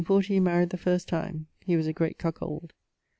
[0.03, 1.45] 1640, maried the first time.
[1.63, 2.73] He was a great cuckold.